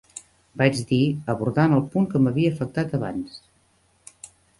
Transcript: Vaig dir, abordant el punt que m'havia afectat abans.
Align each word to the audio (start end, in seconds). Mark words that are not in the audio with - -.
Vaig 0.59 0.77
dir, 0.91 1.01
abordant 1.33 1.75
el 1.79 1.83
punt 1.95 2.07
que 2.13 2.21
m'havia 2.23 2.53
afectat 2.55 2.97
abans. 2.99 3.37